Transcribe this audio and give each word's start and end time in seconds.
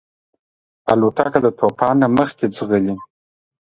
الوتکه 0.91 1.39
د 1.45 1.47
طوفان 1.59 1.95
نه 2.01 2.07
مخکې 2.17 2.45
ځغلي. 2.55 2.95